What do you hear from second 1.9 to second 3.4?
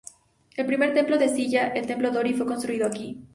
Dori fue construido aquí.